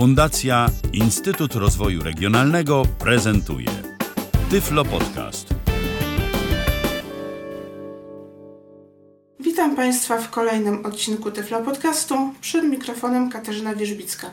[0.00, 3.68] Fundacja Instytut Rozwoju Regionalnego prezentuje
[4.50, 5.48] Tyflo Podcast.
[9.40, 12.34] Witam Państwa w kolejnym odcinku Tyflo Podcastu.
[12.40, 14.30] Przed mikrofonem Katarzyna Wierzbicka.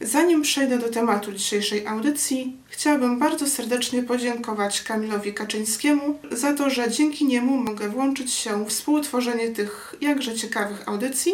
[0.00, 6.90] Zanim przejdę do tematu dzisiejszej audycji, chciałabym bardzo serdecznie podziękować Kamilowi Kaczyńskiemu za to, że
[6.90, 11.32] dzięki niemu mogę włączyć się w współtworzenie tych jakże ciekawych audycji,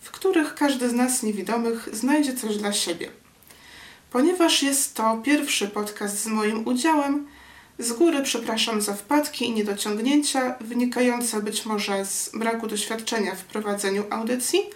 [0.00, 3.10] w których każdy z nas niewidomych znajdzie coś dla siebie.
[4.10, 7.26] Ponieważ jest to pierwszy podcast z moim udziałem,
[7.78, 14.04] z góry przepraszam za wpadki i niedociągnięcia wynikające być może z braku doświadczenia w prowadzeniu
[14.10, 14.60] audycji–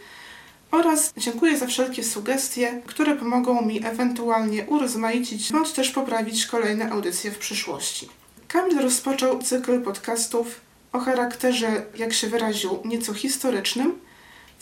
[0.74, 7.30] oraz dziękuję za wszelkie sugestie, które pomogą mi ewentualnie urozmaicić bądź też poprawić kolejne audycje
[7.30, 8.08] w przyszłości.
[8.48, 10.60] Kamil rozpoczął cykl podcastów
[10.92, 13.98] o charakterze, jak się wyraził, nieco historycznym,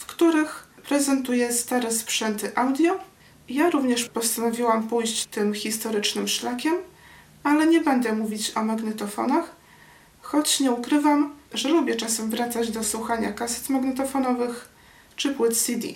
[0.02, 2.98] w których prezentuje stare sprzęty audio.
[3.48, 6.74] Ja również postanowiłam pójść tym historycznym szlakiem,
[7.42, 9.56] ale nie będę mówić o magnetofonach,
[10.20, 14.68] choć nie ukrywam, że lubię czasem wracać do słuchania kaset magnetofonowych
[15.16, 15.88] czy płyt CD.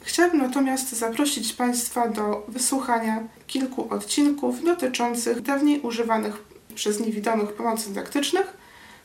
[0.00, 8.56] Chciałabym natomiast zaprosić Państwa do wysłuchania kilku odcinków dotyczących dawniej używanych przez niewidomych pomocy dydaktycznych,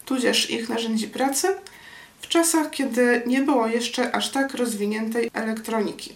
[0.06, 1.48] tudzież ich narzędzi pracy,
[2.22, 6.16] w czasach, kiedy nie było jeszcze aż tak rozwiniętej elektroniki.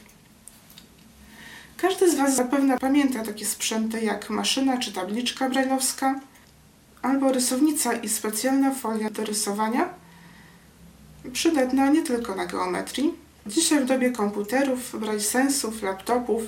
[1.78, 6.19] Każdy z Was zapewne pamięta takie sprzęty jak maszyna czy tabliczka brajlowska,
[7.02, 9.89] albo rysownica i specjalna folia do rysowania,
[11.33, 13.13] przydatna nie tylko na geometrii,
[13.47, 16.44] Dzisiaj w dobie komputerów, sensów, laptopów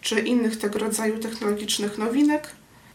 [0.00, 2.48] czy innych tego rodzaju technologicznych nowinek,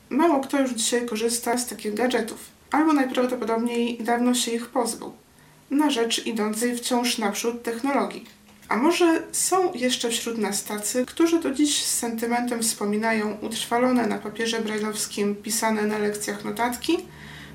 [0.10, 2.40] mało kto już dzisiaj korzysta z takich gadżetów,
[2.72, 5.14] albo najprawdopodobniej dawno się ich pozbył,
[5.70, 8.26] na rzecz idącej wciąż naprzód technologii.
[8.70, 14.18] A może są jeszcze wśród nas tacy, którzy do dziś z sentymentem wspominają utrwalone na
[14.18, 16.98] papierze brajlowskim pisane na lekcjach notatki,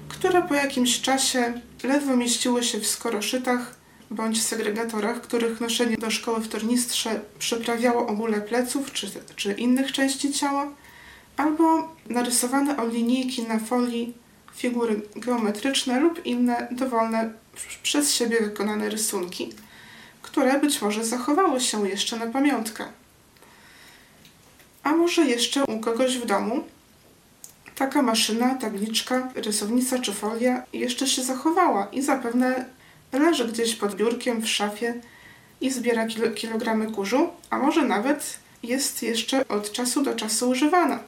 [0.08, 3.74] które po jakimś czasie ledwo mieściły się w skoroszytach
[4.10, 9.92] bądź segregatorach, których noszenie do szkoły w tornistrze przyprawiało o bóle pleców czy, czy innych
[9.92, 10.72] części ciała,
[11.36, 14.14] albo narysowane od linijki na folii
[14.56, 17.32] figury geometryczne lub inne dowolne
[17.82, 19.52] przez siebie wykonane rysunki,
[20.22, 22.84] które być może zachowały się jeszcze na pamiątkę.
[24.82, 26.64] A może jeszcze u kogoś w domu
[27.74, 32.64] taka maszyna, tabliczka, rysownica czy folia jeszcze się zachowała i zapewne
[33.12, 34.94] leży gdzieś pod biurkiem w szafie
[35.60, 40.98] i zbiera kilo, kilogramy kurzu, a może nawet jest jeszcze od czasu do czasu używana.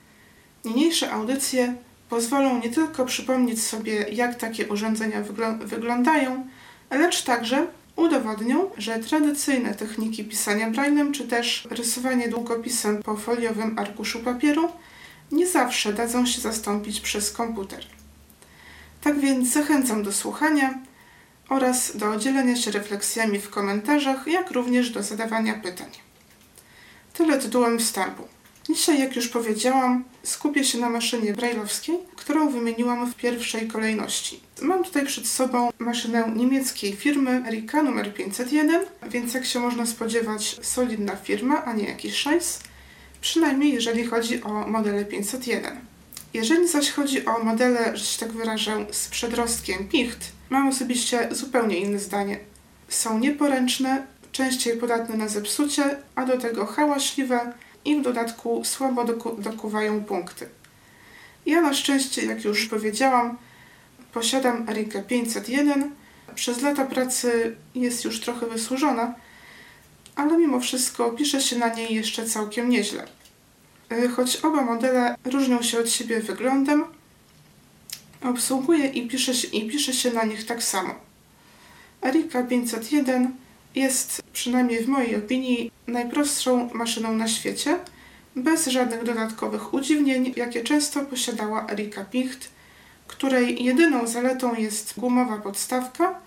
[0.64, 1.74] Niniejsze audycje
[2.12, 5.22] pozwolą nie tylko przypomnieć sobie, jak takie urządzenia
[5.60, 6.46] wyglądają,
[6.90, 14.20] lecz także udowodnią, że tradycyjne techniki pisania braillem czy też rysowanie długopisem po foliowym arkuszu
[14.20, 14.68] papieru
[15.32, 17.86] nie zawsze dadzą się zastąpić przez komputer.
[19.00, 20.74] Tak więc zachęcam do słuchania
[21.48, 25.90] oraz do dzielenia się refleksjami w komentarzach, jak również do zadawania pytań.
[27.12, 28.31] Tyle tytułem wstępu.
[28.68, 34.40] Dzisiaj, jak już powiedziałam, skupię się na maszynie brajlowskiej, którą wymieniłam w pierwszej kolejności.
[34.62, 40.58] Mam tutaj przed sobą maszynę niemieckiej firmy Erika numer 501, więc jak się można spodziewać,
[40.62, 42.60] solidna firma, a nie jakiś szajs,
[43.20, 45.76] przynajmniej jeżeli chodzi o modele 501.
[46.34, 51.78] Jeżeli zaś chodzi o modele, że się tak wyrażę, z przedrostkiem Picht, mam osobiście zupełnie
[51.78, 52.38] inne zdanie.
[52.88, 57.52] Są nieporęczne, częściej podatne na zepsucie, a do tego hałaśliwe
[57.84, 60.48] i w dodatku słabo doku dokuwają punkty.
[61.46, 63.38] Ja na szczęście, jak już powiedziałam,
[64.12, 65.90] posiadam Erika 501.
[66.34, 69.14] Przez lata pracy jest już trochę wysłużona,
[70.16, 73.06] ale mimo wszystko pisze się na niej jeszcze całkiem nieźle.
[73.90, 76.84] E, choć oba modele różnią się od siebie wyglądem,
[78.22, 80.94] obsługuje i pisze się, i pisze się na nich tak samo.
[82.02, 83.41] Erika 501
[83.74, 87.78] jest, przynajmniej w mojej opinii, najprostszą maszyną na świecie,
[88.36, 92.48] bez żadnych dodatkowych udziwnień, jakie często posiadała Erika Picht,
[93.06, 96.20] której jedyną zaletą jest gumowa podstawka,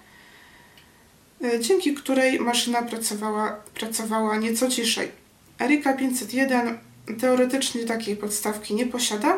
[1.44, 5.12] e, dzięki której maszyna pracowała, pracowała nieco ciszej.
[5.60, 6.78] Erika 501
[7.20, 9.38] teoretycznie takiej podstawki nie posiada,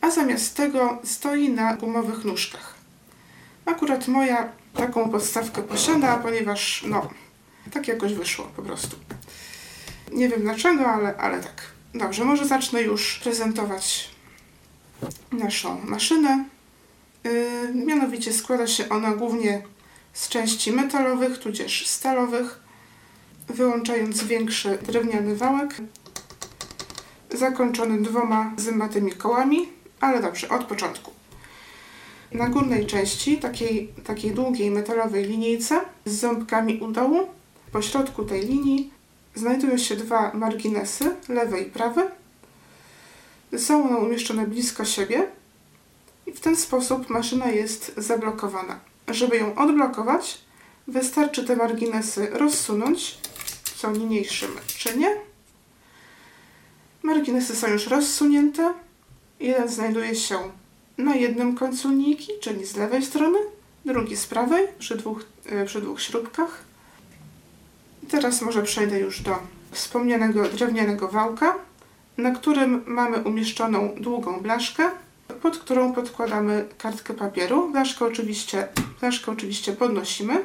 [0.00, 2.74] a zamiast tego stoi na gumowych nóżkach.
[3.66, 7.10] Akurat moja taką podstawkę posiada, ponieważ no,
[7.72, 8.96] tak jakoś wyszło po prostu.
[10.12, 11.62] Nie wiem dlaczego, ale, ale tak.
[11.94, 14.10] Dobrze, może zacznę już prezentować
[15.32, 16.44] naszą maszynę.
[17.24, 19.62] Yy, mianowicie składa się ona głównie
[20.12, 22.60] z części metalowych, tudzież stalowych,
[23.48, 25.74] wyłączając większy drewniany wałek
[27.34, 29.68] zakończony dwoma zębatymi kołami,
[30.00, 31.12] ale dobrze, od początku.
[32.32, 37.28] Na górnej części, takiej, takiej długiej metalowej linijce z ząbkami u dołu,
[37.72, 38.92] po środku tej linii
[39.34, 42.02] znajdują się dwa marginesy, lewy i prawy.
[43.56, 45.28] Są one umieszczone blisko siebie
[46.26, 48.80] i w ten sposób maszyna jest zablokowana.
[49.08, 50.38] Żeby ją odblokować,
[50.88, 53.18] wystarczy te marginesy rozsunąć,
[53.76, 55.08] co niniejszym czynię.
[57.02, 58.74] Marginesy są już rozsunięte.
[59.40, 60.38] Jeden znajduje się
[60.98, 63.38] na jednym końcu linijki, czyli z lewej strony,
[63.84, 66.71] drugi z prawej, przy dwóch, e, przy dwóch śrubkach.
[68.12, 69.38] Teraz może przejdę już do
[69.70, 71.54] wspomnianego drewnianego wałka,
[72.16, 74.90] na którym mamy umieszczoną długą blaszkę,
[75.42, 77.72] pod którą podkładamy kartkę papieru.
[77.72, 78.68] Blaszkę oczywiście,
[79.00, 80.44] blaszkę oczywiście podnosimy.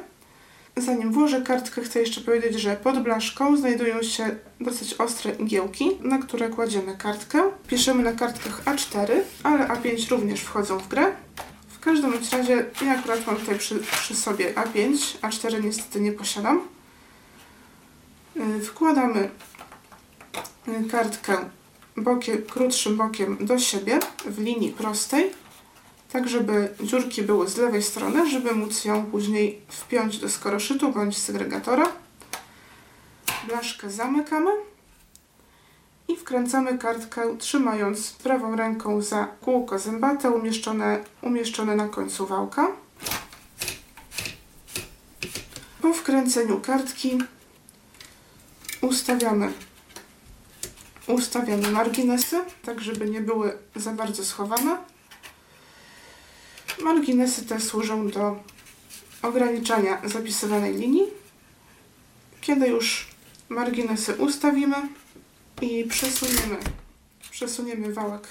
[0.76, 6.18] Zanim włożę kartkę, chcę jeszcze powiedzieć, że pod blaszką znajdują się dosyć ostre igiełki, na
[6.18, 7.42] które kładziemy kartkę.
[7.66, 9.10] Piszemy na kartkach A4,
[9.42, 11.12] ale A5 również wchodzą w grę.
[11.68, 16.77] W każdym razie ja akurat mam tutaj przy, przy sobie A5, A4 niestety nie posiadam.
[18.38, 19.30] Y, wkładamy
[20.68, 21.36] y, kartkę
[21.96, 25.30] bokiem, krótszym bokiem do siebie w linii prostej
[26.12, 31.18] tak żeby dziurki były z lewej strony, żeby móc ją później wpiąć do skoroszytu bądź
[31.18, 31.88] segregatora.
[33.48, 34.50] Blaszkę zamykamy
[36.08, 42.68] i wkręcamy kartkę trzymając prawą ręką za kółko zębate umieszczone, umieszczone na końcu wałka.
[45.82, 47.18] Po wkręceniu kartki
[48.80, 49.52] ustawiamy,
[51.06, 54.76] ustawiamy marginesy, tak żeby nie były za bardzo schowane.
[56.82, 58.36] Marginesy te służą do
[59.22, 61.04] ograniczania zapisywanej linii.
[62.40, 63.08] Kiedy już
[63.48, 64.76] marginesy ustawimy
[65.62, 66.56] i przesuniemy,
[67.30, 68.28] przesuniemy wałek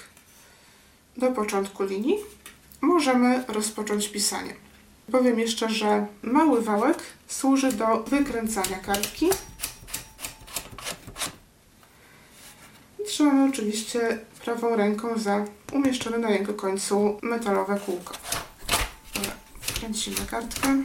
[1.16, 2.18] do początku linii,
[2.80, 4.54] możemy rozpocząć pisanie.
[5.12, 6.98] Powiem jeszcze, że mały wałek
[7.28, 9.28] służy do wykręcania kartki.
[13.18, 18.14] Trzymamy oczywiście prawą ręką za umieszczone na jego końcu metalowe kółko.
[19.80, 20.82] Kręcimy kartkę.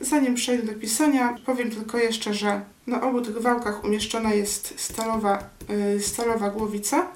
[0.00, 5.50] Zanim przejdę do pisania, powiem tylko jeszcze, że na obu tych wałkach umieszczona jest stalowa,
[5.68, 7.08] yy, stalowa głowica,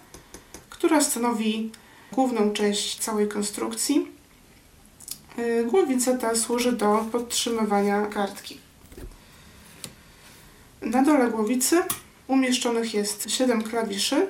[0.71, 1.73] która stanowi
[2.13, 4.09] główną część całej konstrukcji.
[5.37, 8.61] Yy, głowica ta służy do podtrzymywania kartki.
[10.83, 11.83] Na dole głowicy
[12.29, 14.27] umieszczonych jest 7 klawiszy,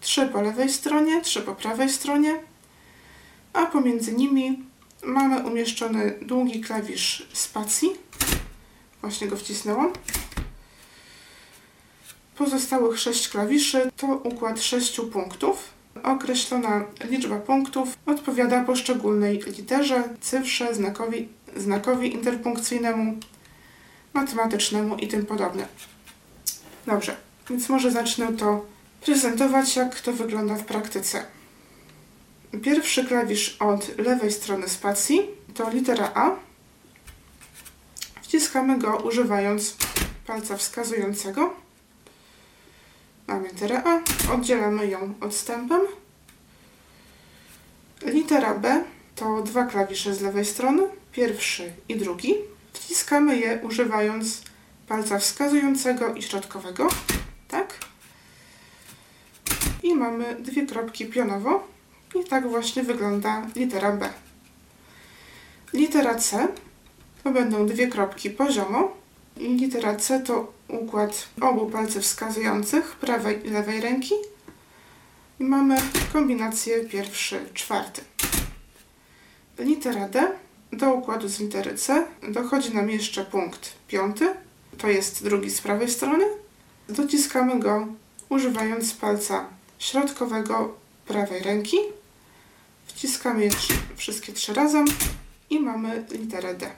[0.00, 2.40] 3 po lewej stronie, 3 po prawej stronie,
[3.52, 4.64] a pomiędzy nimi
[5.04, 7.90] mamy umieszczony długi klawisz spacji.
[9.00, 9.92] Właśnie go wcisnęłam.
[12.36, 15.80] Pozostałych 6 klawiszy to układ 6 punktów.
[16.02, 23.18] Określona liczba punktów odpowiada poszczególnej literze, cyfrze, znakowi, znakowi interpunkcyjnemu,
[24.14, 25.66] matematycznemu i tym podobne.
[26.86, 27.16] Dobrze,
[27.50, 28.66] więc może zacznę to
[29.00, 31.24] prezentować, jak to wygląda w praktyce.
[32.62, 35.22] Pierwszy klawisz od lewej strony spacji
[35.54, 36.30] to litera A.
[38.22, 39.76] Wciskamy go używając
[40.26, 41.54] palca wskazującego.
[43.26, 44.00] Mamy literę A,
[44.32, 45.80] oddzielamy ją odstępem.
[48.02, 52.34] Litera B to dwa klawisze z lewej strony, pierwszy i drugi.
[52.72, 54.42] Wciskamy je używając
[54.90, 56.88] palca wskazującego i środkowego.
[57.48, 57.78] Tak.
[59.82, 61.68] I mamy dwie kropki pionowo
[62.20, 64.08] i tak właśnie wygląda litera B.
[65.72, 66.48] Litera C
[67.24, 68.96] to będą dwie kropki poziomo.
[69.36, 74.14] Litera C to układ obu palców wskazujących prawej i lewej ręki.
[75.40, 75.76] I mamy
[76.12, 78.02] kombinację pierwszy, czwarty.
[79.58, 80.32] Litera D
[80.72, 84.34] do układu z litery C dochodzi nam jeszcze punkt piąty.
[84.80, 86.24] To jest drugi z prawej strony.
[86.88, 87.86] Dociskamy go
[88.28, 90.74] używając palca środkowego
[91.06, 91.76] prawej ręki
[92.94, 93.50] Wciskamy je
[93.96, 94.84] wszystkie trzy razem
[95.50, 96.70] i mamy literę D.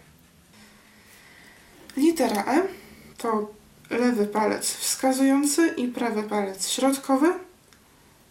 [1.97, 2.63] Litera E
[3.19, 3.51] to
[3.91, 7.33] lewy palec wskazujący i prawy palec środkowy.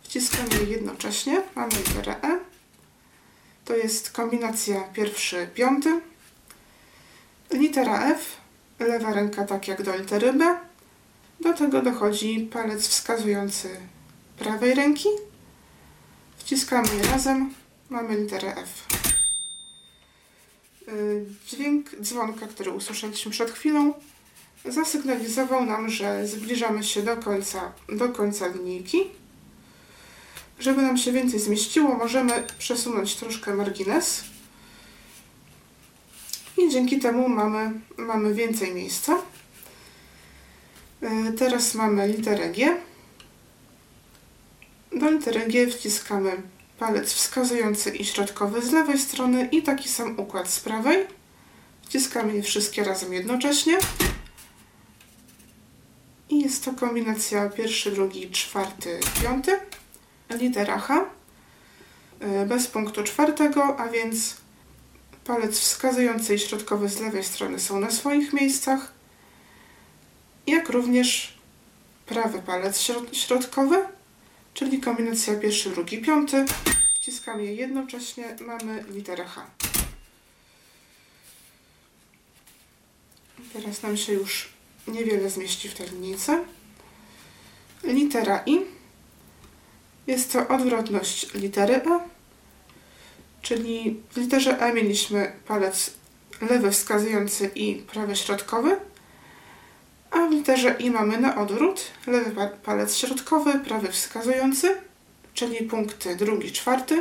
[0.04, 1.42] Wciskamy je jednocześnie.
[1.56, 2.40] Mamy literę E.
[3.66, 6.02] To jest kombinacja pierwszy, piąty.
[7.52, 8.38] Litera F,
[8.86, 10.58] lewa ręka tak jak do litery B.
[11.40, 13.70] Do tego dochodzi palec wskazujący
[14.38, 15.10] prawej ręki.
[16.38, 17.54] Wciskamy je razem
[17.92, 18.88] mamy literę F.
[20.88, 23.94] Y, dźwięk dzwonka, który usłyszeliśmy przed chwilą,
[24.66, 29.02] zasygnalizował nam, że zbliżamy się do końca, do końca linijki.
[30.60, 34.24] Żeby nam się więcej zmieściło, możemy przesunąć troszkę margines.
[36.62, 39.18] I dzięki temu mamy, mamy więcej miejsca.
[41.02, 42.78] E, teraz mamy literę G.
[45.00, 46.42] Do litery G wciskamy
[46.80, 51.08] palec wskazujący i środkowy z lewej strony i taki sam układ z prawej.
[51.82, 53.78] Wciskamy je wszystkie razem jednocześnie.
[56.30, 59.60] I jest to kombinacja pierwszy, drugi, czwarty, piąty.
[60.30, 61.06] Litera H
[62.20, 64.41] e, bez punktu czwartego, a więc
[65.26, 68.94] palec wskazujący i środkowy z lewej strony są na swoich miejscach,
[70.48, 71.38] jak również
[72.06, 73.86] prawy palec środkowy,
[74.54, 76.46] czyli kombinacja pierwszy, drugi, piąty.
[76.96, 79.46] Wciskamy je jednocześnie, mamy literę H.
[83.54, 84.50] Teraz nam się już
[84.88, 85.88] niewiele zmieści w tej.
[87.84, 88.60] Litera I
[90.08, 92.11] jest to odwrotność litery E,
[93.42, 95.94] czyli w literze E mieliśmy palec
[96.42, 98.78] lewy wskazujący i prawy środkowy,
[100.12, 104.76] a w literze I mamy na odwrót lewy palec środkowy, prawy wskazujący,
[105.34, 107.00] czyli punkty drugi, czwarty,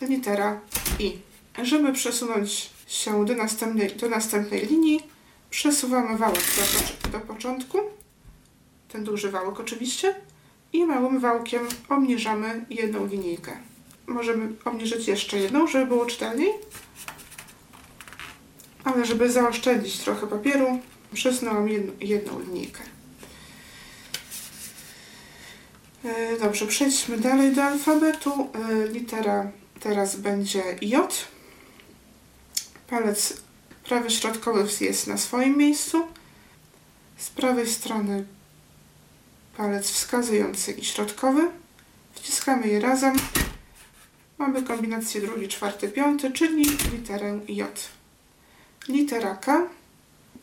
[0.00, 0.60] litera
[0.98, 1.18] I.
[1.62, 5.00] Żeby przesunąć się do następnej, do następnej linii,
[5.50, 6.44] przesuwamy wałek
[7.02, 7.78] do, do początku,
[8.88, 10.14] ten duży wałek oczywiście,
[10.72, 13.52] i małym wałkiem obniżamy jedną linijkę.
[14.06, 16.52] Możemy obniżyć jeszcze jedną, żeby było czytelniej.
[18.84, 20.78] Ale żeby zaoszczędzić trochę papieru,
[21.14, 22.80] przesunęłam jedną, jedną linijkę.
[26.04, 28.48] E, dobrze, przejdźmy dalej do alfabetu.
[28.54, 31.26] E, litera teraz będzie J.
[32.88, 33.34] Palec
[33.84, 36.06] prawy środkowy jest na swoim miejscu.
[37.16, 38.24] Z prawej strony
[39.56, 41.48] palec wskazujący i środkowy.
[42.14, 43.16] Wciskamy je razem.
[44.38, 47.88] Mamy kombinację drugi, czwarty, piąty, czyli literę J.
[48.88, 49.66] Litera K,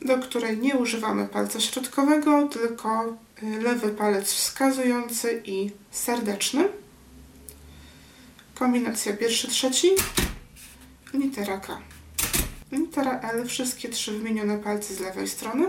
[0.01, 6.69] do której nie używamy palca środkowego, tylko y, lewy palec wskazujący i serdeczny.
[8.55, 9.89] Kombinacja pierwszy, trzeci,
[11.13, 11.81] litera K.
[12.71, 15.67] Litera L, wszystkie trzy wymienione palce z lewej strony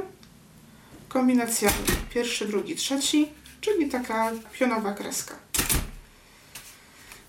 [1.12, 1.72] kombinacja
[2.14, 3.28] pierwszy, drugi, trzeci,
[3.60, 5.34] czyli taka pionowa kreska.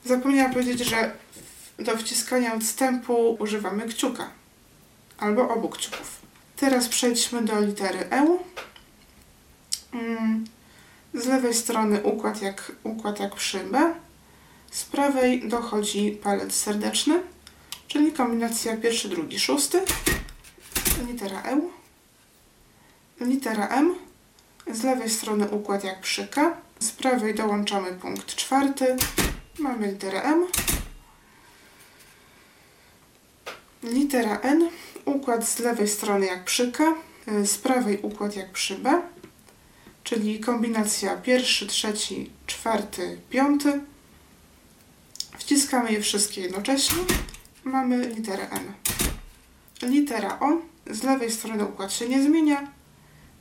[0.06, 1.12] Zapomniałam powiedzieć, że
[1.80, 4.32] do wciskania odstępu używamy kciuka
[5.18, 6.22] albo obu kciuków.
[6.56, 8.38] Teraz przejdźmy do litery E.
[9.94, 10.46] Mm,
[11.14, 13.94] z lewej strony układ jak, układ jak przy B.
[14.72, 17.20] Z prawej dochodzi palec serdeczny,
[17.88, 19.82] czyli kombinacja pierwszy, drugi, szósty.
[21.08, 21.84] Litera E
[23.24, 23.96] litera M,
[24.72, 28.96] z lewej strony układ jak przy K, z prawej dołączamy punkt czwarty,
[29.60, 30.48] mamy literę M,
[33.84, 34.70] litera N,
[35.06, 36.96] układ z lewej strony jak przy K,
[37.46, 39.02] z prawej układ jak przy B,
[40.04, 43.82] czyli kombinacja pierwszy, trzeci, czwarty, piąty.
[45.38, 47.04] Wciskamy je wszystkie jednocześnie.
[47.64, 48.74] Mamy literę N.
[49.90, 50.58] Litera O.
[50.92, 52.68] Z lewej strony układ się nie zmienia,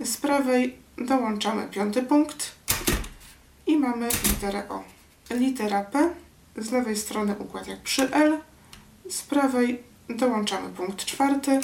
[0.04, 2.52] z prawej dołączamy piąty punkt
[3.66, 4.91] i mamy literę O.
[5.32, 6.14] Litera P,
[6.56, 8.40] z lewej strony układ jak przy L,
[9.10, 11.60] z prawej dołączamy punkt czwarty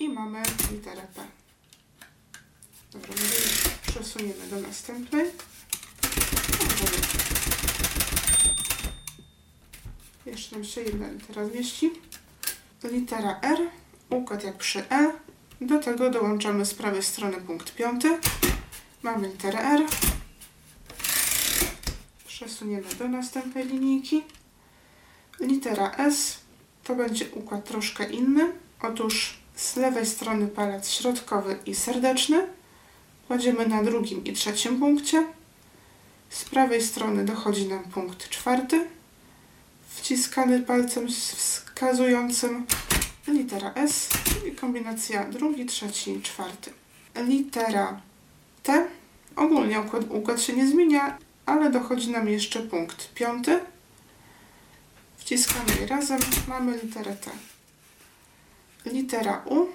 [0.00, 1.22] i mamy literę P.
[2.92, 3.14] Dobra,
[3.86, 5.26] przesuniemy do następnej.
[10.26, 11.90] Jeszcze nam się jedna litera zmieści.
[12.84, 13.58] Litera R,
[14.10, 15.12] układ jak przy E,
[15.60, 18.18] do tego dołączamy z prawej strony punkt piąty.
[19.02, 19.82] Mamy literę R.
[22.36, 24.24] Przesuniemy do następnej linijki.
[25.40, 26.38] Litera S
[26.84, 28.52] to będzie układ troszkę inny.
[28.82, 32.46] Otóż z lewej strony palec środkowy i serdeczny.
[33.26, 35.26] Kładziemy na drugim i trzecim punkcie.
[36.30, 38.86] Z prawej strony dochodzi nam punkt czwarty.
[39.88, 42.66] Wciskany palcem wskazującym
[43.28, 44.08] litera S
[44.48, 46.70] i kombinacja drugi, trzeci, czwarty.
[47.26, 48.00] Litera
[48.62, 48.88] T.
[49.36, 53.60] Ogólnie układ, układ się nie zmienia, ale dochodzi nam jeszcze punkt piąty.
[55.16, 57.30] Wciskamy je razem, mamy literę T.
[58.84, 59.66] Litera U.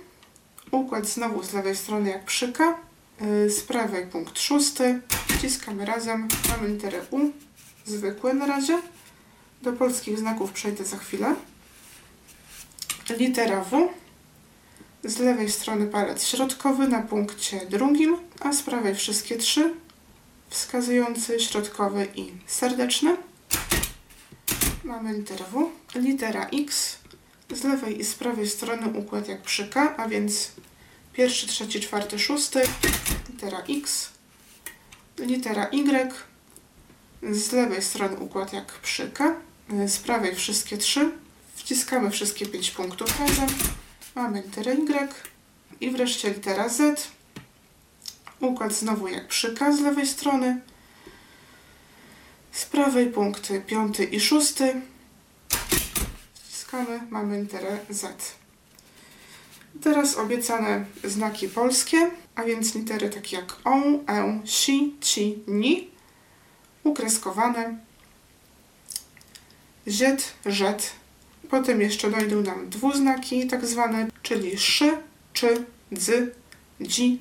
[0.72, 2.80] Układ znowu z lewej strony jak przyka.
[3.22, 5.02] Y, z prawej punkt szósty.
[5.38, 7.20] Wciskamy razem, mamy literę U.
[7.86, 8.82] Zwykłe na razie.
[9.62, 11.36] Do polskich znaków przejdę za chwilę
[13.18, 13.90] litera W,
[15.04, 19.74] Z lewej strony palec środkowy na punkcie drugim, a z prawej wszystkie trzy.
[20.52, 23.18] Wskazujący, środkowy i serdeczny.
[24.84, 25.72] Mamy literę W.
[25.96, 26.98] Litera X.
[27.52, 30.52] Z lewej i z prawej strony układ jak przy K, a więc
[31.14, 32.62] pierwszy, trzeci, czwarty, szósty.
[33.30, 34.10] Litera X.
[35.18, 36.14] Litera Y.
[37.32, 39.36] Z lewej strony układ jak przy K.
[39.88, 41.12] Z prawej wszystkie trzy.
[41.56, 43.50] Wciskamy wszystkie pięć punktów razem.
[44.16, 45.14] Mamy literę Y.
[45.82, 47.08] I wreszcie litera Z.
[48.42, 50.62] Układ znowu jak przy K z lewej strony.
[52.52, 54.82] Z prawej punkty piąty i szósty.
[56.34, 58.36] Wciskamy, mamy literę Z.
[59.82, 65.90] Teraz obiecane znaki polskie, a więc litery takie jak O, E, Si, Ci, Ni,
[66.84, 67.78] ukreskowane,
[69.88, 70.92] Ziet, Żet.
[71.50, 74.98] Potem jeszcze dojdą nam dwuznaki tak zwane, czyli szy,
[75.34, 75.66] czy,
[76.82, 77.20] dzi,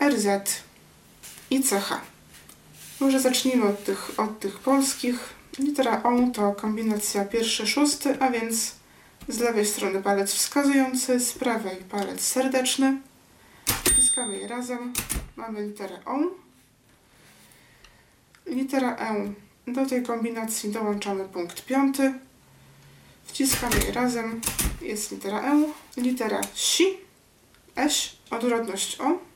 [0.00, 0.26] RZ
[1.50, 2.00] i CH.
[3.00, 5.34] Może zacznijmy od tych, od tych polskich.
[5.58, 8.74] Litera O to kombinacja pierwszy, szósty, a więc
[9.28, 13.00] z lewej strony palec wskazujący, z prawej palec serdeczny.
[13.84, 14.92] Wciskamy je razem.
[15.36, 16.18] Mamy literę O.
[18.46, 19.32] Litera E.
[19.66, 22.14] Do tej kombinacji dołączamy punkt piąty.
[23.24, 24.40] Wciskamy je razem.
[24.82, 25.64] Jest litera E.
[25.96, 26.84] Litera Si.
[27.76, 28.16] Eś.
[28.30, 29.27] Odwrotność O.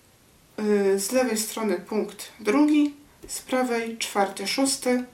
[0.63, 2.95] Yy, Z lewej strony punkt drugi.
[3.29, 5.05] Z prawej czwarty, szósty.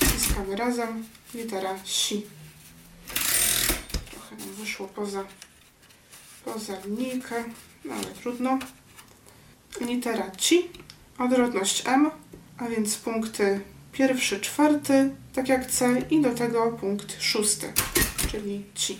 [0.00, 1.04] Wciskamy razem.
[1.34, 2.26] Litera Si.
[4.10, 5.24] Trochę nam wyszło poza,
[6.44, 7.44] poza linijkę,
[7.84, 8.58] no ale trudno.
[9.80, 10.68] Litera Ci.
[11.18, 12.10] Odwrotność M,
[12.58, 13.60] a więc punkty
[13.92, 17.72] pierwszy, czwarty, tak jak C i do tego punkt szósty,
[18.30, 18.98] czyli Ci.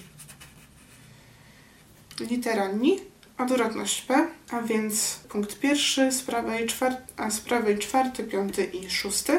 [2.21, 3.08] Litera Ni.
[3.39, 8.91] Odwrotność P, a więc punkt pierwszy, z prawej, czwarty, a z prawej czwarty, piąty i
[8.91, 9.39] szósty.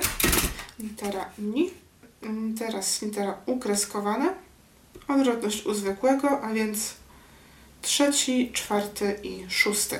[0.80, 1.70] Litera Ni.
[2.22, 4.34] Mm, Teraz litera U kreskowana.
[5.08, 6.94] Odwrotność U zwykłego, a więc
[7.82, 10.00] trzeci, czwarty i szósty.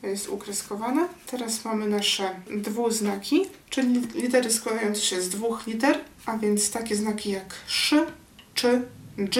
[0.00, 1.08] To jest ukreskowane.
[1.26, 7.30] Teraz mamy nasze dwuznaki, czyli litery składające się z dwóch liter, a więc takie znaki
[7.30, 8.06] jak szy,
[8.54, 8.82] czy,
[9.18, 9.38] dż,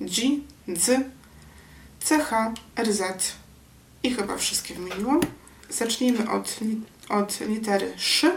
[0.00, 1.04] dzi, dzy,
[2.04, 3.02] CH, RZ
[4.02, 5.20] i chyba wszystkie wymieniłam.
[5.70, 6.58] Zacznijmy od,
[7.08, 8.32] od litery szy,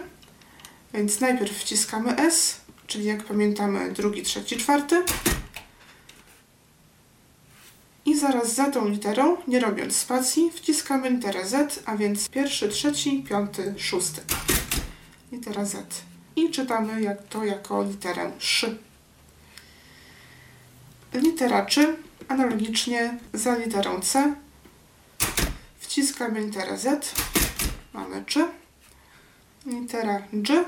[0.94, 5.04] więc najpierw wciskamy S, czyli jak pamiętamy drugi, trzeci, czwarty.
[8.06, 13.24] I zaraz za tą literą, nie robiąc spacji, wciskamy literę Z, a więc pierwszy, trzeci,
[13.30, 14.22] piąty, szósty.
[15.32, 16.02] Litera Z.
[16.36, 18.78] I czytamy jak to jako literę szy.
[21.14, 24.36] Litera czy Analogicznie za literą C
[25.80, 27.14] wciskamy literę Z,
[27.94, 28.48] mamy czy,
[29.66, 30.66] litera G,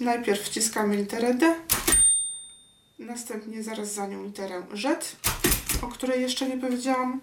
[0.00, 1.54] najpierw wciskamy literę D,
[2.98, 5.16] następnie zaraz za nią literę Z,
[5.82, 7.20] o której jeszcze nie powiedziałam.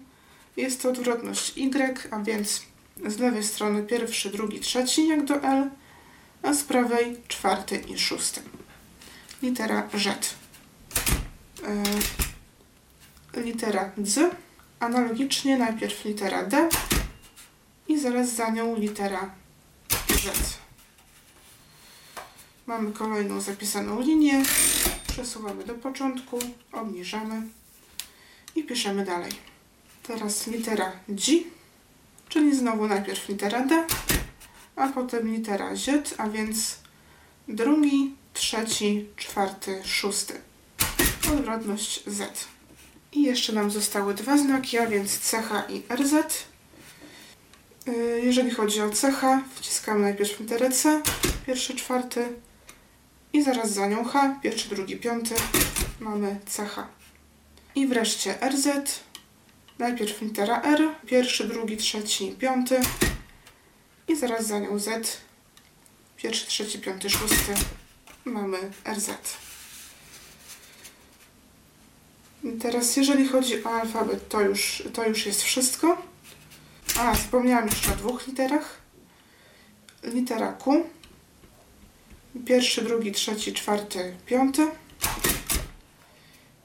[0.56, 2.62] Jest to odwrotność Y, a więc
[3.06, 5.70] z lewej strony pierwszy, drugi, trzeci jak do L,
[6.42, 8.42] a z prawej czwarty i szósty.
[9.42, 10.34] Litera Z.
[11.62, 12.19] Yy
[13.40, 14.30] litera D,
[14.80, 16.68] analogicznie najpierw litera D
[17.88, 19.30] i zaraz za nią litera
[20.08, 20.58] Z.
[22.66, 24.42] Mamy kolejną zapisaną linię,
[25.08, 26.38] przesuwamy do początku,
[26.72, 27.42] obniżamy
[28.54, 29.32] i piszemy dalej.
[30.02, 31.32] Teraz litera G,
[32.28, 33.86] czyli znowu najpierw litera D,
[34.76, 36.78] a potem litera Z, a więc
[37.48, 40.40] drugi, trzeci, czwarty, szósty.
[41.32, 42.59] Odwrotność Z.
[43.12, 46.14] I jeszcze nam zostały dwa znaki, a więc CH i RZ.
[47.86, 51.02] Yy, Jeżeli chodzi o CH, wciskamy najpierw literę C,
[51.46, 52.28] pierwszy, czwarty
[53.32, 55.34] i zaraz za nią H, pierwszy, drugi, piąty.
[56.00, 56.86] Mamy CH.
[57.74, 58.68] I wreszcie RZ,
[59.78, 62.80] najpierw litera R, pierwszy, drugi, trzeci, piąty
[64.08, 65.18] i zaraz za nią Z,
[66.16, 67.54] pierwszy, trzeci, piąty, szósty.
[68.24, 68.58] Mamy
[68.96, 69.10] RZ.
[72.60, 76.02] Teraz jeżeli chodzi o alfabet, to już, to już jest wszystko.
[76.98, 78.80] A, wspomniałam jeszcze o dwóch literach.
[80.02, 80.86] Litera Q.
[82.46, 84.68] Pierwszy, drugi, trzeci, czwarty, piąty.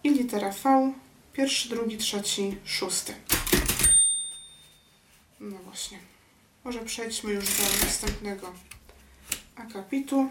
[0.03, 0.93] I litera V.
[1.33, 3.13] Pierwszy, drugi, trzeci, szósty.
[5.39, 5.99] No właśnie.
[6.63, 8.53] Może przejdźmy już do następnego
[9.55, 10.29] akapitu.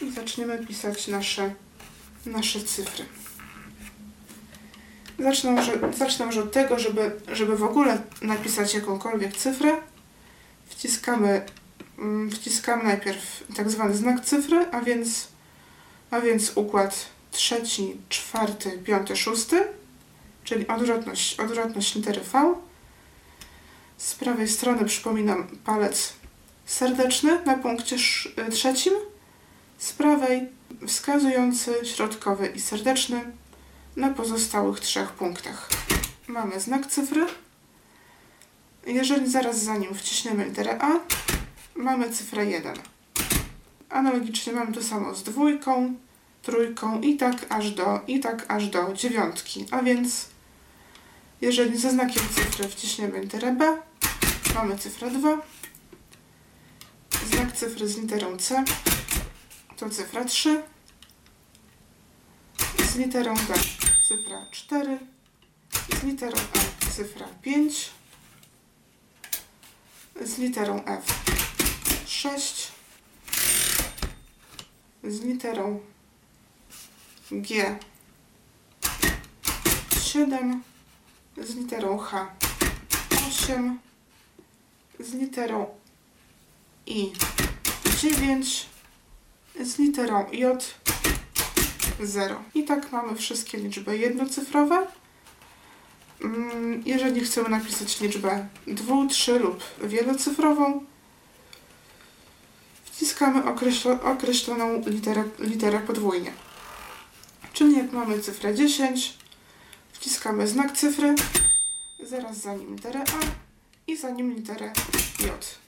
[0.00, 1.54] I zaczniemy pisać nasze
[2.26, 3.04] nasze cyfry.
[5.18, 9.76] Zacznę może, zacznę może od tego, żeby, żeby w ogóle napisać jakąkolwiek cyfrę.
[10.66, 11.46] Wciskamy,
[11.98, 15.28] mm, wciskamy najpierw tak zwany znak cyfry, a więc,
[16.10, 19.64] a więc układ trzeci, czwarty, piąty, szósty,
[20.44, 22.54] czyli odwrotność, odwrotność litery V.
[23.98, 26.12] Z prawej strony przypominam palec
[26.66, 28.92] serdeczny na punkcie sz- trzecim,
[29.80, 30.48] z prawej
[30.86, 33.20] wskazujący, środkowy i serdeczny
[33.96, 35.68] na pozostałych trzech punktach.
[36.28, 37.26] Mamy znak cyfry.
[38.86, 40.90] Jeżeli zaraz za nim wciśniemy literę A,
[41.74, 42.74] mamy cyfrę 1.
[43.90, 45.94] Analogicznie mamy to samo z dwójką,
[46.42, 49.66] trójką i tak aż do, i tak aż do dziewiątki.
[49.70, 50.26] A więc
[51.40, 53.76] jeżeli za znakiem cyfry wciśniemy literę B,
[54.54, 55.38] mamy cyfrę 2.
[57.30, 58.64] Znak cyfry z literą C
[59.80, 60.62] to cyfra 3.
[62.78, 63.54] Z literą D
[64.08, 64.98] cyfra 4.
[66.00, 67.90] Z literą E cyfra 5.
[70.20, 71.06] Z literą F
[72.06, 72.72] 6.
[75.04, 75.80] Z literą
[77.30, 77.78] G
[80.02, 80.62] 7.
[81.36, 82.34] Z literą H
[83.28, 83.78] 8.
[85.00, 85.66] Z literą
[86.86, 87.12] I
[88.02, 88.79] 9.
[89.64, 90.74] Z literą J
[92.02, 92.42] 0.
[92.54, 94.86] I tak mamy wszystkie liczby jednocyfrowe.
[96.24, 100.84] Mm, Jeżeli chcemy napisać liczbę dwu, trzy lub wielocyfrową,
[102.84, 106.32] wciskamy określo, określoną literę, literę podwójnie.
[107.52, 109.18] Czyli jak mamy cyfrę 10,
[109.92, 111.14] wciskamy znak cyfry,
[112.02, 113.20] zaraz za nim literę A
[113.90, 114.72] i za nim literę
[115.20, 115.58] J,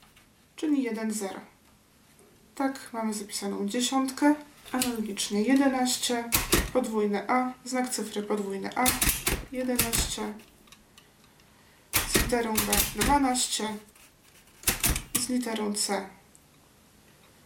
[0.55, 1.52] czyli 1, 0.
[2.55, 4.35] Tak, mamy zapisaną dziesiątkę.
[4.71, 6.29] Analogicznie 11,
[6.73, 8.85] podwójne A, znak cyfry podwójne A,
[9.51, 10.33] 11,
[12.07, 12.61] z literą B
[12.95, 13.67] 12,
[15.19, 16.09] z literą C,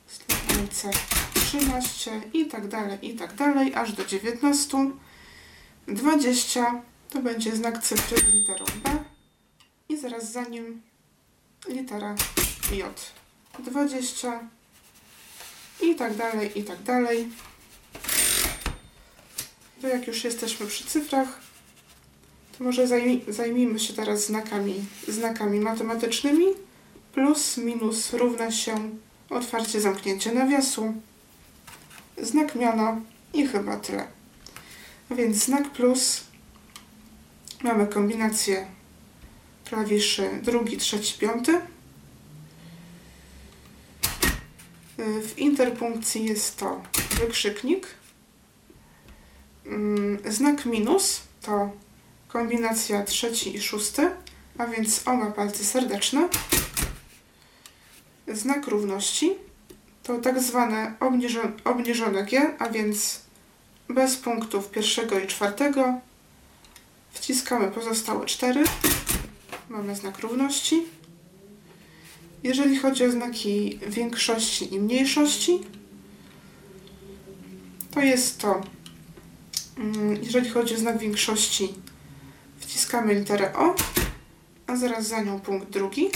[0.07, 0.89] z literą C
[1.33, 4.91] 13 i tak dalej, i tak dalej, aż do 19.
[5.87, 9.03] 20 to będzie znak cyfry z literą B
[9.89, 10.81] i zaraz za nim
[11.67, 12.15] litera
[12.71, 13.11] J.
[13.59, 14.56] 20
[15.81, 17.27] i tak dalej, i tak dalej.
[19.81, 21.39] To jak już jesteśmy przy cyfrach,
[22.57, 26.45] to może zajmij, zajmijmy się teraz znakami, znakami matematycznymi.
[27.13, 28.89] Plus, minus równa się
[29.29, 30.93] otwarcie, zamknięcie nawiasu,
[32.17, 33.01] znak miana
[33.33, 34.07] i chyba tyle.
[35.09, 36.23] A więc znak plus
[37.63, 38.67] mamy kombinację
[39.65, 41.61] klawiszy drugi, trzeci, piąty.
[44.97, 46.81] W interpunkcji jest to
[47.21, 47.87] wykrzyknik.
[49.65, 51.71] Mm, Znak minus to
[52.27, 54.09] kombinacja trzeci i szósty,
[54.57, 56.29] a więc oba palce serdeczne.
[58.27, 59.35] Znak równości
[60.03, 63.21] to tak zwane obniżone, obniżone G, a więc
[63.89, 65.93] bez punktów pierwszego i czwartego.
[67.11, 68.63] Wciskamy pozostałe cztery.
[69.69, 70.96] Mamy znak równości.
[72.43, 75.59] Jeżeli chodzi o znaki większości i mniejszości,
[77.91, 78.61] to jest to,
[79.77, 81.73] mm, jeżeli chodzi o znak większości,
[82.59, 83.75] wciskamy literę O,
[84.67, 86.09] a zaraz za nią punkt drugi.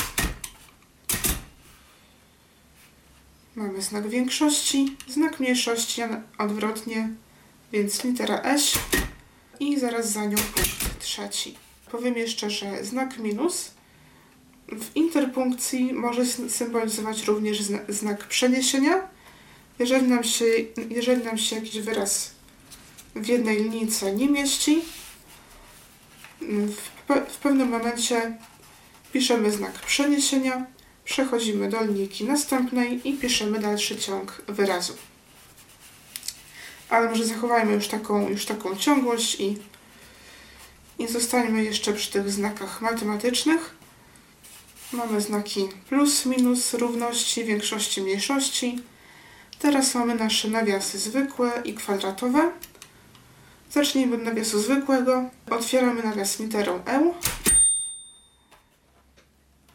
[3.55, 6.01] Mamy znak większości, znak mniejszości
[6.37, 7.09] odwrotnie,
[7.71, 8.79] więc litera S
[9.59, 11.57] i zaraz za nią punkt trzeci.
[11.91, 13.71] Powiem jeszcze, że znak minus
[14.71, 19.07] w interpunkcji może sym- symbolizować również zna- znak przeniesienia.
[19.79, 20.45] Jeżeli nam, się,
[20.89, 22.31] jeżeli nam się jakiś wyraz
[23.15, 24.81] w jednej linijce nie mieści,
[26.41, 28.37] w, pe- w pewnym momencie
[29.13, 30.65] piszemy znak przeniesienia,
[31.05, 34.93] przechodzimy do linijki następnej i piszemy dalszy ciąg wyrazu.
[36.89, 39.57] Ale może zachowajmy już taką, już taką ciągłość i,
[40.99, 43.75] i zostańmy jeszcze przy tych znakach matematycznych.
[44.93, 48.79] Mamy znaki plus, minus, równości, większości, mniejszości.
[49.59, 52.51] Teraz mamy nasze nawiasy zwykłe i kwadratowe.
[53.71, 55.29] Zacznijmy od nawiasu zwykłego.
[55.49, 57.13] Otwieramy nawias literą E.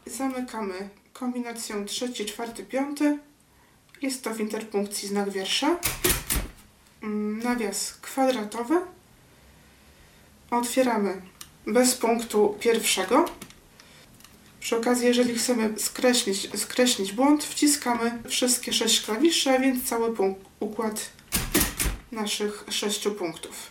[0.07, 3.19] Zamykamy kombinacją trzeci, czwarty, piąty.
[4.03, 5.77] Jest to w interpunkcji znak wiersza.
[7.03, 8.81] Mm, Nawias kwadratowy.
[10.51, 11.23] Otwieramy
[11.67, 13.25] bez punktu pierwszego.
[14.67, 21.11] Przy okazji, jeżeli chcemy skreślić, skreślić błąd, wciskamy wszystkie sześć klawiszy, więc cały punkt, układ
[22.13, 23.71] naszych sześciu punktów.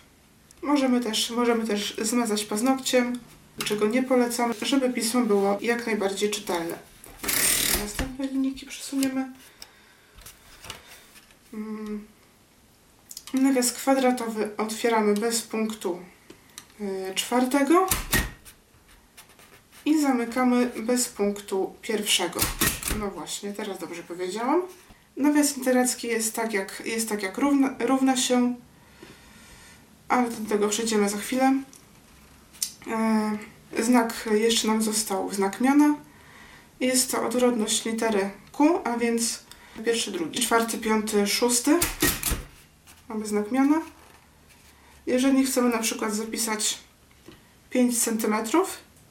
[0.62, 3.19] Możemy też, możemy też zmazać paznokciem,
[3.65, 6.77] czego nie polecam, żeby pismo było jak najbardziej czytelne.
[7.84, 9.34] Następne linijki przesuniemy.
[11.53, 12.05] Mm.
[13.34, 15.99] Nawias kwadratowy otwieramy bez punktu
[16.81, 17.88] y, czwartego
[19.86, 22.39] i zamykamy bez punktu pierwszego.
[23.00, 24.62] No właśnie, teraz dobrze powiedziałam.
[25.17, 28.56] Nawias literacki jest tak jak, jest tak jak równa, równa się,
[30.08, 31.54] ale do tego przejdziemy za chwilę.
[32.88, 35.95] E, znak jeszcze nam został znak miana.
[36.80, 39.39] Jest to odwrotność litery Q, a więc
[39.86, 41.80] pierwszy, drugi, czwarty, piąty, szósty.
[43.10, 43.82] Mamy znak miana.
[45.08, 46.78] Jeżeli chcemy na przykład zapisać
[47.69, 48.36] 5 cm,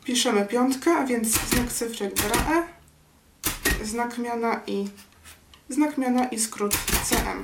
[0.04, 2.66] piszemy piątkę, a więc znak cyfry litera
[3.82, 4.88] E, znak miana i
[5.68, 7.42] znak miana i skrót CM.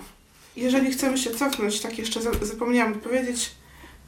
[0.56, 3.50] Jeżeli chcemy się cofnąć, tak jeszcze za- zapomniałam powiedzieć,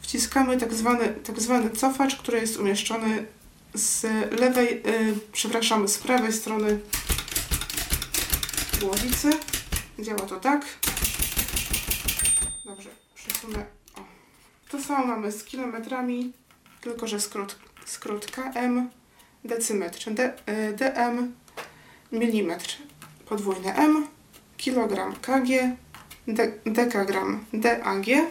[0.01, 3.27] wciskamy tak zwany, tak zwany cofacz, który jest umieszczony
[3.75, 4.03] z
[4.41, 6.81] lewej, y, przepraszam, z prawej strony
[8.81, 9.31] głowicy.
[9.99, 10.65] Działa to tak.
[12.65, 13.67] Dobrze, przesunę.
[13.95, 14.01] O.
[14.71, 16.33] To samo mamy z kilometrami,
[16.81, 17.57] tylko że skrót,
[17.93, 18.89] skrót KM,
[19.45, 21.33] decymetr D, y, DM,
[22.13, 22.77] milimetr
[23.27, 24.07] podwójne M,
[24.57, 25.77] kilogram KG,
[26.29, 28.27] de, dekagram DAG, e,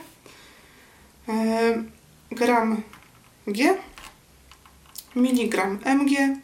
[2.32, 2.84] gram
[3.48, 3.78] G,
[5.16, 6.38] miligram MG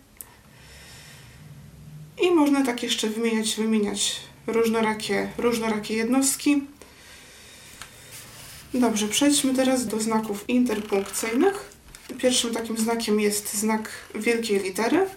[2.21, 6.63] i można tak jeszcze wymieniać, wymieniać różnorakie, różnorakie jednostki.
[8.73, 11.76] Dobrze, przejdźmy teraz do znaków interpunkcyjnych.
[12.15, 15.07] Pierwszym takim znakiem jest znak wielkiej litery.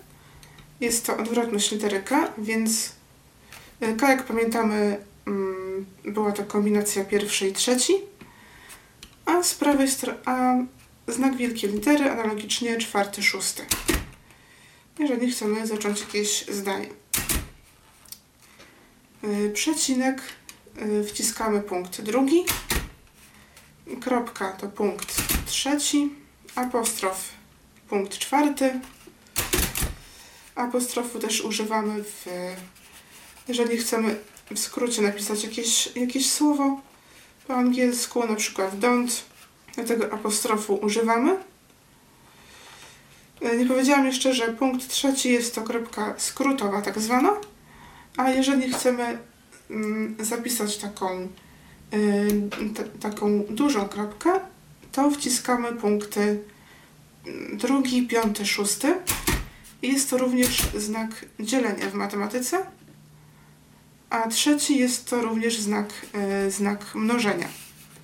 [0.81, 2.93] Jest to odwrotność litery K, więc
[3.83, 7.93] y, K, jak pamiętamy, mm, była to kombinacja pierwszy i trzeci,
[9.25, 10.55] a z prawej strony, a
[11.09, 13.63] znak wielkiej litery analogicznie czwarty, szósty.
[14.99, 16.89] Jeżeli chcemy zacząć jakieś zdanie.
[19.25, 20.23] Y, Przecinek
[20.83, 22.45] y, wciskamy punkt drugi,
[24.01, 25.15] kropka to punkt
[25.47, 26.20] trzeci,
[26.55, 27.29] apostrof
[27.89, 28.81] punkt czwarty,
[30.55, 32.27] apostrofu też używamy w,
[33.49, 34.17] jeżeli chcemy
[34.55, 36.81] w skrócie napisać jakieś, jakieś słowo
[37.47, 39.21] po angielsku, na przykład don't,
[39.77, 41.37] do tego apostrofu używamy.
[43.43, 47.33] E, Nie powiedziałam jeszcze, że punkt trzeci jest to kropka skrótowa tak zwana,
[48.17, 49.19] a jeżeli chcemy
[49.71, 51.29] mm, zapisać taką,
[52.77, 54.41] t- taką dużą kropkę,
[54.93, 56.43] to wciskamy punkty
[57.27, 58.95] mm, drugi, piąty, szósty.
[59.83, 62.67] Jest to również znak dzielenia w matematyce,
[64.11, 67.49] a trzeci jest to również znak, e, znak mnożenia.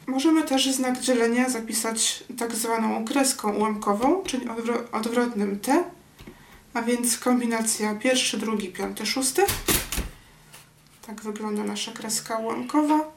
[0.07, 5.85] Możemy też znak dzielenia zapisać tak zwaną kreską ułamkową, czyli odwro- odwrotnym T,
[6.75, 9.42] a więc kombinacja pierwszy, drugi, piąty, szósty.
[11.07, 13.16] Tak wygląda nasza kreska ułamkowa.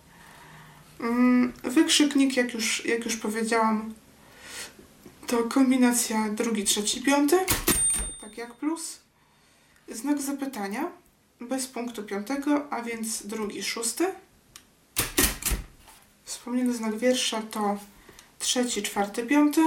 [1.00, 3.94] Mm, Wykrzyknik, jak już, jak już powiedziałam,
[5.28, 7.38] to kombinacja drugi, trzeci, piąty
[8.30, 9.00] tak jak plus,
[9.88, 10.92] znak zapytania
[11.42, 14.14] bez punktu piątego, a więc drugi, szósty.
[16.24, 17.78] Wspomniany znak wiersza to
[18.40, 19.62] trzeci, czwarty, piąty,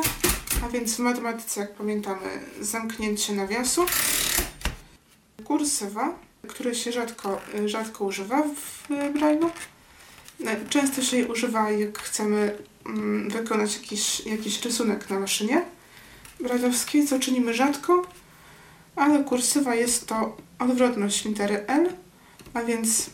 [0.65, 3.87] a więc w matematyce, jak pamiętamy, zamknięcie nawiasu.
[5.45, 6.19] Kursywa,
[6.49, 9.51] której się rzadko, rzadko używa w Braille'u.
[10.69, 15.65] Często się jej używa, jak chcemy mm, wykonać jakiś, jakiś rysunek na maszynie
[16.41, 18.07] brajlowskiej, co czynimy rzadko
[18.97, 21.93] ale kursywa jest to odwrotność litery L,
[22.55, 23.11] a więc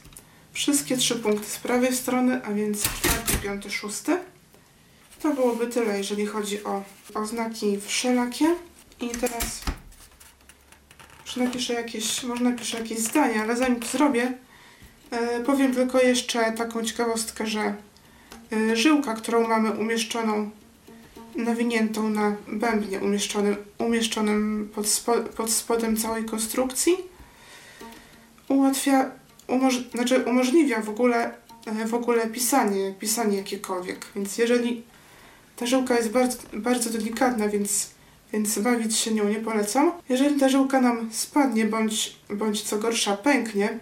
[0.53, 4.19] wszystkie trzy punkty z prawej strony, a więc czwarty, piąty, szósty.
[5.23, 6.83] To byłoby tyle, jeżeli chodzi o
[7.15, 8.55] oznaki wszelakie.
[9.01, 9.63] I teraz
[11.27, 14.33] może napiszę jakieś, może napiszę jakieś zdania, ale zanim to zrobię,
[15.47, 17.75] powiem tylko jeszcze taką ciekawostkę, że
[18.53, 20.51] e, żyłka, którą mamy umieszczoną
[21.37, 26.97] nawiniętą na bębnie umieszczonym, umieszczonym pod, spo, pod spodem całej konstrukcji
[28.49, 29.11] ułatwia,
[29.47, 31.31] umoż, znaczy umożliwia w ogóle,
[31.67, 34.07] e, w ogóle pisanie, pisanie jakiekolwiek.
[34.17, 34.83] Więc jeżeli
[35.57, 37.91] ta żyłka jest bardzo, bardzo delikatna, więc,
[38.33, 39.93] więc bawić się nią nie polecam.
[40.09, 43.79] Jeżeli ta żyłka nam spadnie bądź, bądź co gorsza pęknie,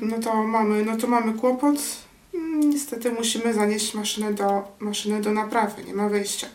[0.00, 1.76] no to mamy, no to mamy kłopot,
[2.64, 6.46] Niestety musimy zanieść maszynę do, maszynę do naprawy, nie ma wyjścia.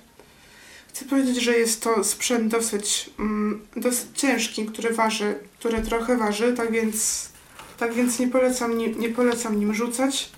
[0.90, 6.54] Chcę powiedzieć, że jest to sprzęt dosyć, mm, dosyć ciężki, który waży, który trochę waży,
[6.54, 7.30] tak więc,
[7.78, 10.30] tak więc nie, polecam, nie, nie polecam nim rzucać.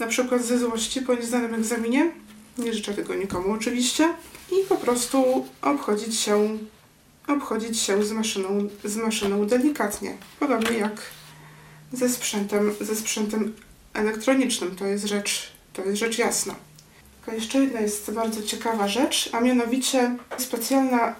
[0.00, 2.10] Na przykład ze złości po niezdanym egzaminie.
[2.58, 4.14] Nie życzę tego nikomu oczywiście.
[4.52, 6.58] I po prostu obchodzić się,
[7.28, 10.16] obchodzić się z maszyną, z maszyną delikatnie.
[10.40, 11.00] Podobnie jak
[11.92, 13.54] ze sprzętem, ze sprzętem
[13.94, 14.76] elektronicznym.
[14.76, 16.54] To jest rzecz, to jest rzecz jasna.
[17.16, 21.14] Tylko jeszcze jedna jest bardzo ciekawa rzecz, a mianowicie specjalna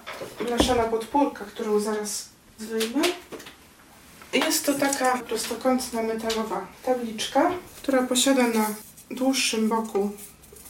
[0.47, 2.29] blaszana podpórka, którą zaraz
[2.59, 3.01] wyjmę.
[4.33, 8.69] Jest to taka prostokątna metalowa tabliczka, która posiada na
[9.11, 10.11] dłuższym boku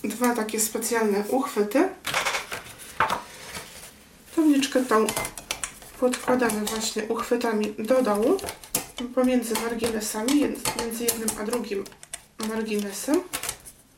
[0.04, 1.90] dwa takie specjalne uchwyty.
[4.36, 5.08] Tabliczkę tą
[6.00, 8.38] podkładamy właśnie uchwytami do dołu
[9.08, 10.42] pomiędzy marginesami,
[10.80, 11.84] między jednym a drugim
[12.50, 13.22] marginesem.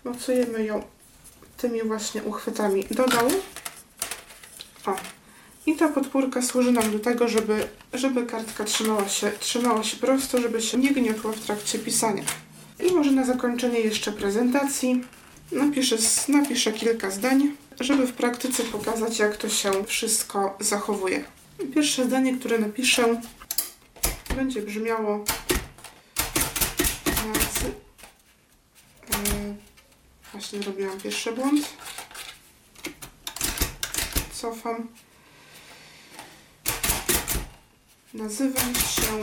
[0.03, 0.83] Mocujemy ją
[1.57, 3.31] tymi właśnie uchwytami do dołu.
[4.85, 4.95] O.
[5.65, 10.41] I ta podpórka służy nam do tego, żeby, żeby kartka trzymała się, trzymała się prosto,
[10.41, 12.23] żeby się nie gniotła w trakcie pisania.
[12.79, 15.03] I może na zakończenie jeszcze prezentacji
[15.51, 15.95] napiszę,
[16.27, 21.23] napiszę kilka zdań, żeby w praktyce pokazać, jak to się wszystko zachowuje.
[21.73, 23.21] Pierwsze zdanie, które napiszę,
[24.35, 25.25] będzie brzmiało
[27.27, 27.73] nazy...
[29.09, 29.55] Yy,
[30.31, 31.67] właśnie robiłam pierwszy błąd.
[34.33, 34.87] Cofam.
[38.13, 39.21] Nazywam się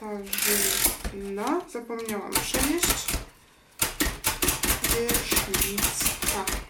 [0.00, 1.60] Katarzyna.
[1.72, 3.06] Zapomniałam przenieść.
[4.82, 6.69] Wierzchnicka.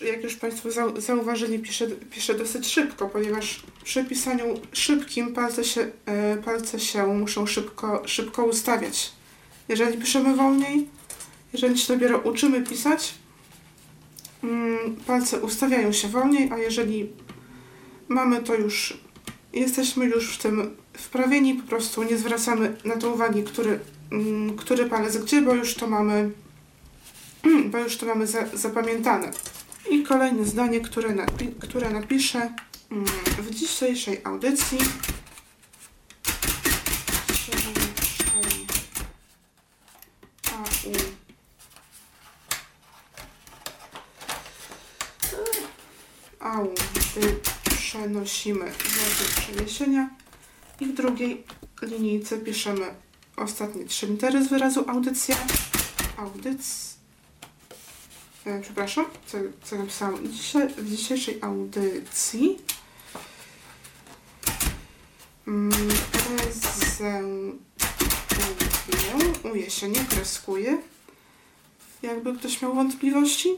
[0.00, 5.90] Jak już Państwo zau zauważyli, piszę, piszę dosyć szybko, ponieważ przy pisaniu szybkim palce się,
[6.06, 9.12] e, palce się muszą szybko, szybko ustawiać.
[9.68, 10.88] Jeżeli piszemy wolniej,
[11.52, 13.14] jeżeli się dopiero uczymy pisać,
[14.44, 17.12] mm, palce ustawiają się wolniej, a jeżeli
[18.08, 18.98] mamy to już,
[19.52, 23.80] jesteśmy już w tym wprawieni, po prostu nie zwracamy na to uwagi, który,
[24.12, 26.30] mm, który palec gdzie, bo już to mamy,
[27.72, 29.32] bo już to mamy za, zapamiętane.
[29.90, 32.52] I kolejne zdanie, które, napi które napiszę
[32.90, 33.04] mm,
[33.38, 34.78] w dzisiejszej audycji.
[46.40, 50.10] Audy przenosimy znaczek przeniesienia
[50.80, 51.44] i w drugiej
[51.82, 52.94] linijce piszemy
[53.36, 55.36] ostatnie trzy litery z wyrazu audycja.
[56.16, 56.97] Audycja
[58.48, 62.58] e, przepraszam, co, co napisałam Dzisiaj, w dzisiejszej audycji.
[65.48, 65.72] Mm,
[66.12, 67.58] prezentuję,
[69.52, 70.78] uje się nie kreskuje.
[72.02, 73.48] Jakby ktoś miał wątpliwości.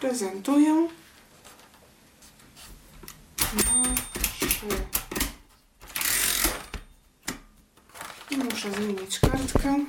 [0.00, 0.88] Prezentuję
[3.54, 4.66] nasze
[8.30, 9.84] i muszę zmienić kartkę.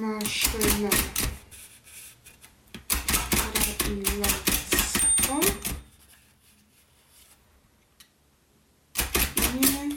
[0.00, 0.90] maszynę
[3.86, 5.40] rabilecką
[9.54, 9.88] nie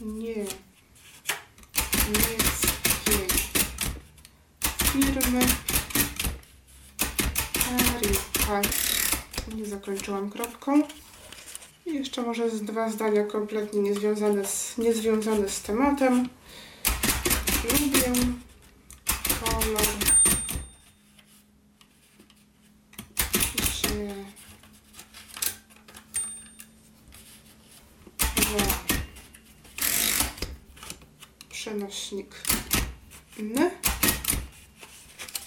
[0.00, 0.46] nie
[2.08, 3.28] niemieckiej
[4.92, 5.46] firmy
[7.58, 8.66] Caritas
[9.54, 10.82] nie zakończyłam kropką
[11.86, 16.28] i jeszcze może dwa zdania kompletnie niezwiązane z, niezwiązane z tematem.
[17.64, 18.12] Lubię
[19.40, 19.86] kolor.
[31.50, 32.34] Przenośnik
[33.38, 33.70] N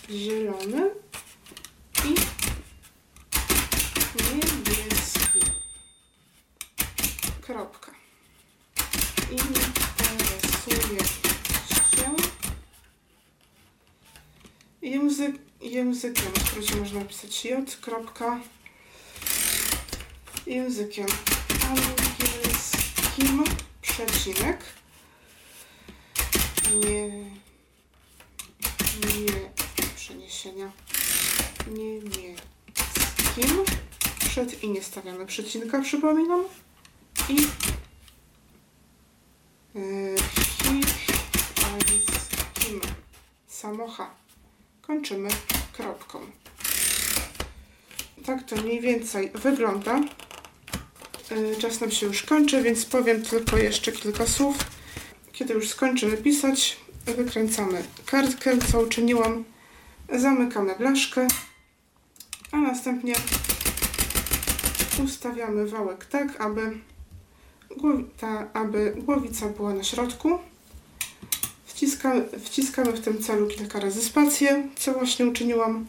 [0.10, 0.90] zielony
[2.06, 2.16] i
[4.36, 5.40] niebieski.
[7.42, 7.92] Kropka.
[9.32, 12.16] Interesuje się
[14.82, 15.36] język,
[15.90, 18.40] językiem, w skrócie można napisać J, kropka,
[20.48, 21.08] językiem
[21.70, 23.44] angielskim,
[23.82, 24.64] przecinek,
[26.74, 27.08] nie,
[29.00, 29.50] nie,
[29.96, 30.72] przeniesienia,
[31.68, 33.66] niemieckim,
[34.20, 36.44] przed i nie stawiamy przecinka, przypominam,
[37.30, 37.36] i
[39.76, 40.16] yy,
[40.58, 40.82] hiszpańskim.
[43.48, 44.20] Samocha.
[44.82, 45.30] Kończymy
[45.80, 46.20] kropką.
[48.26, 50.02] tak to mniej więcej wygląda.
[51.32, 54.58] Yy, Czas nam się już kończy, więc powiem tylko jeszcze kilka słów.
[55.32, 59.44] Kiedy już skończymy pisać, wykręcamy kartkę, co uczyniłam.
[60.14, 61.28] Zamykamy blaszkę,
[62.52, 63.14] a następnie
[65.04, 66.78] ustawiamy wałek tak, aby,
[68.18, 70.40] ta, aby głowica była na środku.
[71.80, 75.86] Wciskamy, wciskamy w tym celu kilka razy spację, co właśnie uczyniłam.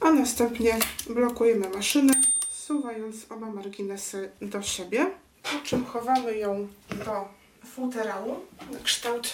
[0.00, 0.78] A następnie
[1.10, 2.12] blokujemy maszynę,
[2.50, 5.06] suwając oba marginesy do siebie.
[5.42, 6.68] Po czym chowamy ją
[7.04, 7.28] do
[7.74, 8.36] futerału
[8.72, 9.30] na kształt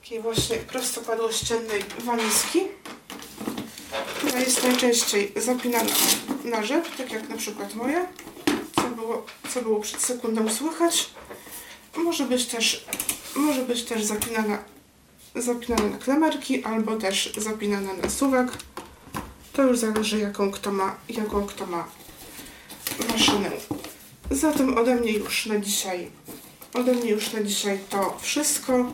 [0.00, 2.60] takiej właśnie prostopadłościennej walizki,
[4.16, 5.90] która jest najczęściej zapinana
[6.44, 8.06] na rzep, tak jak na przykład moja,
[8.74, 11.10] co było, co było przed sekundą słychać.
[11.96, 12.86] Może być też,
[13.38, 14.58] może być też zapinana,
[15.34, 18.58] zapinana na klemerki, albo też zapinana na suwak.
[19.52, 21.88] To już zależy jaką kto ma, jaką kto ma
[23.12, 23.50] maszynę.
[24.30, 26.10] Zatem ode mnie już na dzisiaj,
[26.74, 28.92] ode mnie już na dzisiaj to wszystko.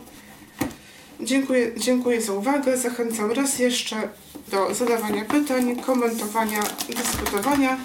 [1.21, 2.77] Dziękuję, dziękuję za uwagę.
[2.77, 4.09] Zachęcam raz jeszcze
[4.47, 7.77] do zadawania pytań, komentowania, dyskutowania.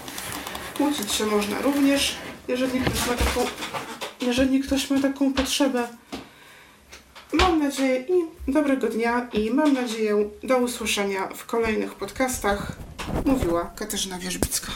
[0.77, 2.17] Kłócić się można również,
[2.49, 3.47] jeżeli ktoś ma taką,
[4.21, 5.89] jeżeli ktoś ma taką potrzebę.
[7.33, 12.77] Mam nadzieję i dobrego dnia i mam nadzieję do usłyszenia w kolejnych podcastach.
[13.25, 14.73] Mówiła Katarzyna Wierzbicka.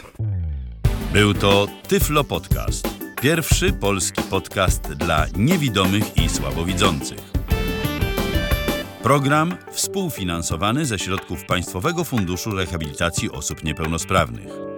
[1.13, 2.89] Był to Tyflo Podcast.
[3.23, 7.19] Pierwszy polski podcast dla niewidomych i słabowidzących.
[9.03, 14.74] Program współfinansowany ze środków Państwowego Funduszu Rehabilitacji Osób Niepełnosprawnych.